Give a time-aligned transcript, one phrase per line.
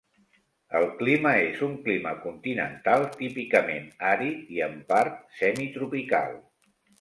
[0.77, 6.35] El clima és un clima continental típicament àrid i en part semi-tropical.